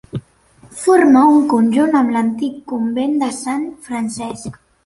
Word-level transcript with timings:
Forma 0.83 1.21
un 1.33 1.43
conjunt 1.51 1.93
amb 2.01 2.15
l'antic 2.17 2.57
Convent 2.75 3.15
de 3.25 3.33
Sant 3.43 3.69
Francesc. 3.91 4.61